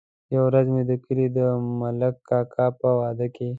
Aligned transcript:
يوه 0.35 0.45
ورځ 0.47 0.65
مې 0.73 0.83
د 0.89 0.91
کلي 1.05 1.27
د 1.37 1.39
ملک 1.79 2.15
کاکا 2.29 2.65
په 2.79 2.89
واده 2.99 3.27
کې. 3.35 3.49